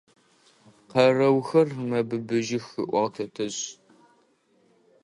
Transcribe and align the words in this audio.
Къэрэухэр 0.89 1.67
мэбыбыжьых,– 1.89 2.65
ыӏуагъ 2.81 3.11
тэтэжъ. 3.15 3.61